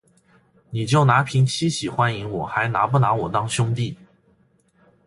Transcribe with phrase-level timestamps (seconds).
[0.71, 3.95] 你就拿瓶七喜欢迎我，还拿不拿我当兄弟